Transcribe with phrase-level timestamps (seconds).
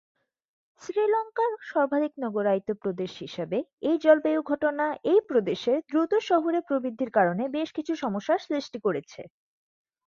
[0.81, 3.57] শ্রীলঙ্কার সর্বাধিক নগরায়িত প্রদেশ হিসাবে,
[3.81, 9.21] এই জলবায়ু ঘটনা এই প্রদেশের দ্রুত শহুরে প্রবৃদ্ধির কারণে বেশ কিছু সমস্যার সৃষ্টি করেছে।